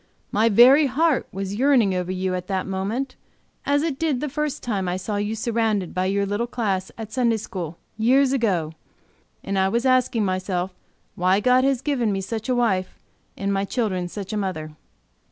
[0.31, 3.15] My very heart was yearning over you at that moment,
[3.67, 7.13] as it did the first time I saw you surrounded by your little class at
[7.13, 8.73] Sunday school, years ago,
[9.43, 10.73] and I was asking myself
[11.13, 12.97] why God had given me such a wife,
[13.37, 14.71] and my children such a mother."